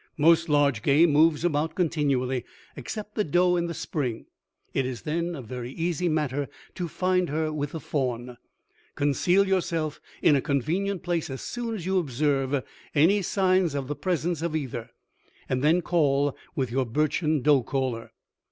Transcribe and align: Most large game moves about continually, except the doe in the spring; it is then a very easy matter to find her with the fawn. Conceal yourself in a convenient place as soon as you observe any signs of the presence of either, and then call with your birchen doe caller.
Most 0.17 0.49
large 0.49 0.81
game 0.81 1.11
moves 1.11 1.45
about 1.45 1.75
continually, 1.75 2.43
except 2.75 3.13
the 3.13 3.23
doe 3.23 3.55
in 3.55 3.67
the 3.67 3.73
spring; 3.75 4.25
it 4.73 4.83
is 4.83 5.03
then 5.03 5.35
a 5.35 5.43
very 5.43 5.73
easy 5.73 6.09
matter 6.09 6.47
to 6.73 6.87
find 6.87 7.29
her 7.29 7.53
with 7.53 7.73
the 7.73 7.79
fawn. 7.79 8.37
Conceal 8.95 9.47
yourself 9.47 10.01
in 10.23 10.35
a 10.35 10.41
convenient 10.41 11.03
place 11.03 11.29
as 11.29 11.43
soon 11.43 11.75
as 11.75 11.85
you 11.85 11.99
observe 11.99 12.63
any 12.95 13.21
signs 13.21 13.75
of 13.75 13.87
the 13.87 13.95
presence 13.95 14.41
of 14.41 14.55
either, 14.55 14.89
and 15.47 15.63
then 15.63 15.83
call 15.83 16.35
with 16.55 16.71
your 16.71 16.87
birchen 16.87 17.43
doe 17.43 17.61
caller. 17.61 18.11